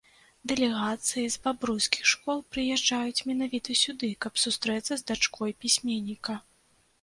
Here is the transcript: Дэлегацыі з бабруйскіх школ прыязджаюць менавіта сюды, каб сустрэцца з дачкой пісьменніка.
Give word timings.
Дэлегацыі 0.51 1.25
з 1.33 1.41
бабруйскіх 1.43 2.09
школ 2.11 2.41
прыязджаюць 2.53 3.25
менавіта 3.33 3.77
сюды, 3.83 4.09
каб 4.27 4.33
сустрэцца 4.45 4.91
з 4.97 5.01
дачкой 5.13 5.55
пісьменніка. 5.61 6.41